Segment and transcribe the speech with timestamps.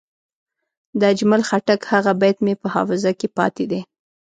[0.99, 3.81] د اجمل خټک هغه بیت مې په حافظه کې پاتې دی.